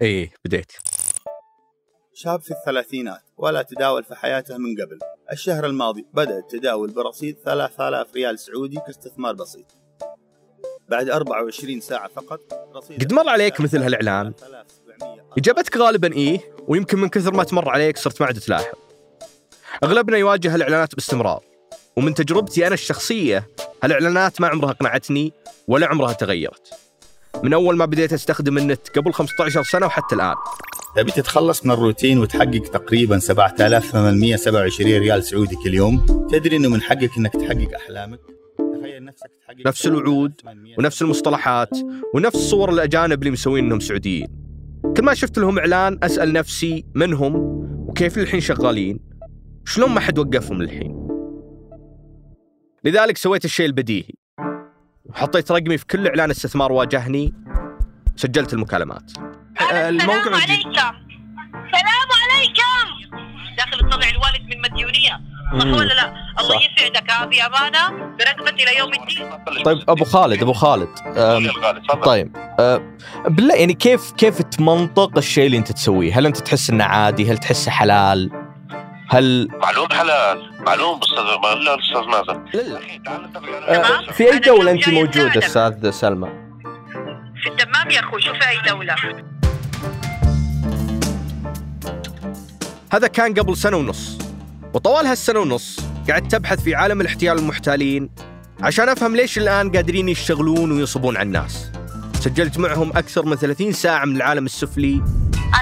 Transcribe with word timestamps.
إيه 0.00 0.32
بديت 0.44 0.72
شاب 2.14 2.40
في 2.40 2.50
الثلاثينات 2.50 3.22
ولا 3.36 3.62
تداول 3.62 4.04
في 4.04 4.14
حياته 4.14 4.58
من 4.58 4.74
قبل. 4.74 4.98
الشهر 5.32 5.66
الماضي 5.66 6.06
بدأ 6.14 6.38
التداول 6.38 6.90
برصيد 6.90 7.36
3000 7.44 8.14
ريال 8.14 8.38
سعودي 8.38 8.76
كاستثمار 8.86 9.34
بسيط. 9.34 9.66
بعد 10.88 11.08
24 11.08 11.80
ساعة 11.80 12.08
فقط 12.08 12.40
رصيد 12.74 13.04
قد 13.04 13.12
مر 13.12 13.28
عليك 13.28 13.60
مثل 13.60 13.82
هالإعلان؟ 13.82 14.32
3700 14.38 15.26
إجابتك 15.38 15.76
غالبا 15.76 16.12
إيه 16.12 16.40
ويمكن 16.68 16.98
من 16.98 17.08
كثر 17.08 17.34
ما 17.34 17.44
تمر 17.44 17.68
عليك 17.68 17.98
صرت 17.98 18.20
ما 18.20 18.26
عاد 18.26 18.40
تلاحظ 18.40 18.74
أغلبنا 19.84 20.16
يواجه 20.16 20.54
الاعلانات 20.54 20.94
باستمرار 20.94 21.44
ومن 21.96 22.14
تجربتي 22.14 22.66
أنا 22.66 22.74
الشخصية 22.74 23.48
هالإعلانات 23.82 24.40
ما 24.40 24.48
عمرها 24.48 24.70
اقنعتني 24.70 25.32
ولا 25.68 25.86
عمرها 25.86 26.12
تغيرت. 26.12 26.81
من 27.44 27.52
أول 27.52 27.76
ما 27.76 27.84
بديت 27.84 28.12
أستخدم 28.12 28.58
النت 28.58 28.98
قبل 28.98 29.12
15 29.12 29.62
سنة 29.62 29.86
وحتى 29.86 30.14
الآن. 30.14 30.34
تبي 30.96 31.12
تتخلص 31.12 31.66
من 31.66 31.70
الروتين 31.70 32.18
وتحقق 32.18 32.62
تقريبا 32.72 33.18
7827 33.18 34.98
ريال 34.98 35.24
سعودي 35.24 35.56
كل 35.56 35.74
يوم؟ 35.74 36.06
تدري 36.30 36.56
إنه 36.56 36.68
من 36.68 36.82
حقك 36.82 37.10
إنك 37.18 37.32
تحقق 37.32 37.74
أحلامك؟ 37.76 38.20
تخيل 38.80 39.04
نفسك 39.04 39.30
تحقق 39.46 39.66
نفس 39.66 39.86
الوعود 39.86 40.32
800 40.42 40.74
ونفس 40.78 41.02
المصطلحات 41.02 41.70
ونفس 42.14 42.36
صور 42.36 42.70
الأجانب 42.70 43.18
اللي 43.18 43.30
مسوين 43.30 43.64
إنهم 43.64 43.80
سعوديين. 43.80 44.26
كل 44.96 45.04
ما 45.04 45.14
شفت 45.14 45.38
لهم 45.38 45.58
إعلان 45.58 45.98
أسأل 46.02 46.32
نفسي 46.32 46.84
من 46.94 47.12
هم 47.14 47.34
وكيف 47.88 48.18
للحين 48.18 48.40
شغالين؟ 48.40 49.00
شلون 49.64 49.90
ما 49.90 50.00
حد 50.00 50.18
وقفهم 50.18 50.62
للحين؟ 50.62 51.08
لذلك 52.84 53.16
سويت 53.16 53.44
الشيء 53.44 53.66
البديهي. 53.66 54.21
وحطيت 55.12 55.52
رقمي 55.52 55.78
في 55.78 55.86
كل 55.86 56.06
إعلان 56.06 56.30
استثمار 56.30 56.72
واجهني 56.72 57.34
سجلت 58.16 58.52
المكالمات 58.52 59.12
الموقع 59.72 60.18
السلام 60.18 60.34
عليكم 60.34 60.70
سلام 61.72 62.08
عليكم 62.22 63.12
داخل 63.56 63.78
تطلع 63.78 64.08
الوالد 64.10 64.54
من 64.54 64.60
مديونية 64.60 65.20
صح. 65.58 65.66
ولا 65.66 65.94
لا؟ 65.94 66.14
الله 66.40 66.58
صح. 66.58 66.60
يسعدك 66.76 67.10
هذه 67.10 67.46
أمانة 67.46 67.88
برقبتي 68.18 68.64
إلى 68.64 68.78
يوم 68.78 68.90
الدين 68.92 69.62
طيب 69.64 69.90
أبو 69.90 70.04
خالد 70.04 70.42
أبو 70.42 70.52
خالد 70.52 70.88
طيب 72.04 72.36
أه، 72.60 72.82
بالله 73.28 73.54
يعني 73.54 73.74
كيف 73.74 74.12
كيف 74.12 74.42
تمنطق 74.42 75.18
الشيء 75.18 75.46
اللي 75.46 75.56
أنت 75.56 75.72
تسويه؟ 75.72 76.18
هل 76.18 76.26
أنت 76.26 76.36
تحس 76.38 76.70
إنه 76.70 76.84
عادي؟ 76.84 77.30
هل 77.32 77.38
تحسه 77.38 77.70
حلال؟ 77.70 78.41
هل 79.12 79.48
معلوم 79.62 79.88
حلال 79.92 80.50
معلوم 80.66 81.00
أستاذ 81.02 81.24
ما 81.42 81.54
لا 81.54 81.78
أستاذ 81.80 82.00
مازن 82.00 82.44
لا 82.54 83.72
لا. 83.72 84.08
أه، 84.08 84.12
في 84.12 84.32
أي 84.32 84.38
دولة 84.38 84.70
أنت 84.70 84.88
موجودة. 84.88 85.38
أستاذ 85.38 85.90
سلمى؟ 85.90 86.28
في 87.42 87.48
الدمام 87.48 87.90
يا 87.90 88.00
أخوي 88.00 88.22
شوف 88.22 88.36
أي 88.36 88.70
دولة. 88.70 88.94
هذا 92.92 93.06
كان 93.06 93.34
قبل 93.34 93.56
سنة 93.56 93.76
ونص 93.76 94.18
وطوال 94.74 95.06
هالسنة 95.06 95.40
ونص 95.40 95.80
قعدت 96.10 96.34
ابحث 96.34 96.62
في 96.62 96.74
عالم 96.74 97.00
الاحتيال 97.00 97.36
والمحتالين 97.36 98.10
عشان 98.62 98.88
أفهم 98.88 99.16
ليش 99.16 99.38
الآن 99.38 99.72
قادرين 99.72 100.08
يشتغلون 100.08 100.72
وينصبون 100.72 101.16
على 101.16 101.26
الناس. 101.26 101.72
سجلت 102.20 102.58
معهم 102.58 102.90
أكثر 102.96 103.26
من 103.26 103.36
30 103.36 103.72
ساعة 103.72 104.04
من 104.04 104.16
العالم 104.16 104.44
السفلي. 104.44 105.02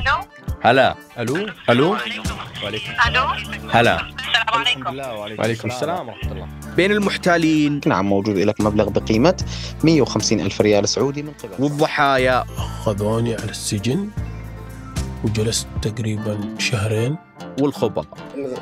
ألو؟ 0.00 0.18
هلا. 0.60 0.94
ألو؟ 1.18 1.48
ألو؟ 1.70 1.96
ألو؟ 2.64 3.22
هلا. 3.70 4.00
السلام 4.00 4.48
عليكم. 4.52 5.40
وعليكم 5.40 5.68
السلام 5.68 6.08
ورحمة 6.08 6.32
الله. 6.32 6.48
بين 6.76 6.92
المحتالين. 6.92 7.80
نعم 7.86 8.06
موجود 8.06 8.36
لك 8.36 8.60
مبلغ 8.60 8.88
بقيمة 8.88 9.44
150 9.84 10.40
ألف 10.40 10.60
ريال 10.60 10.88
سعودي 10.88 11.22
من 11.22 11.32
قبل. 11.32 11.64
والضحايا. 11.64 12.44
خذوني 12.84 13.34
على 13.34 13.50
السجن 13.50 14.08
وجلست 15.24 15.66
تقريبا 15.82 16.54
شهرين. 16.58 17.16
والخبراء 17.60 18.06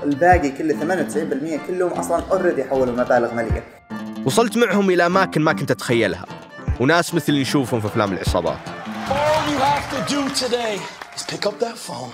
الباقي 0.03 0.51
كله 0.51 0.75
98% 0.75 1.61
كلهم 1.67 1.91
أصلا 1.91 2.25
اوريدي 2.31 2.65
حولوا 2.65 2.95
مبالغ 2.95 3.35
ماليه 3.35 3.65
وصلت 4.25 4.57
معهم 4.57 4.91
إلى 4.91 5.07
أماكن 5.07 5.41
ما 5.41 5.53
كنت 5.53 5.71
أتخيلها. 5.71 6.27
وناس 6.81 7.15
مثل 7.15 7.25
اللي 7.29 7.41
نشوفهم 7.41 7.81
في 7.81 7.87
أفلام 7.87 8.13
العصابات. 8.13 8.59
All 9.09 9.51
you 9.53 9.59
have 9.59 9.87
to 9.95 9.99
do 10.15 10.21
today 10.45 10.75
is 11.17 11.23
pick 11.33 11.47
up 11.47 11.57
that 11.65 11.77
phone. 11.87 12.13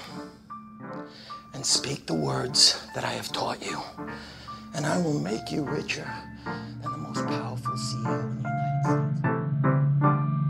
And 1.54 1.64
speak 1.64 2.06
the 2.06 2.18
words 2.30 2.60
that 2.94 3.04
I 3.04 3.12
have 3.20 3.30
taught 3.32 3.60
you. 3.70 3.78
And 4.74 4.86
I 4.86 4.96
will 5.04 5.20
make 5.30 5.46
you 5.54 5.62
richer 5.78 6.08
than 6.82 6.90
the 6.96 7.02
most 7.08 7.22
powerful 7.26 7.74
CEO 7.86 8.14
in 8.30 8.42
the 8.42 8.48
United 8.48 9.18
States. 9.18 9.32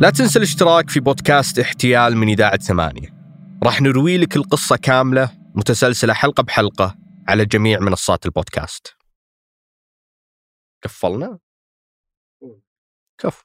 لا 0.00 0.10
تنسى 0.10 0.38
الاشتراك 0.38 0.90
في 0.90 1.00
بودكاست 1.00 1.58
احتيال 1.58 2.16
من 2.16 2.28
إذاعة 2.28 2.58
ثمانية 2.58 3.14
راح 3.62 3.80
نروي 3.82 4.18
لك 4.18 4.36
القصة 4.36 4.76
كاملة 4.76 5.30
متسلسلة 5.54 6.14
حلقة 6.14 6.42
بحلقة 6.42 6.96
على 7.28 7.44
جميع 7.44 7.80
منصات 7.80 8.26
البودكاست 8.26 8.96
قفلنا؟ 10.84 11.38
كف 13.18 13.44